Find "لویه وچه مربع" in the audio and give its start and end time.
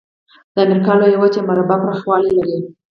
0.99-1.77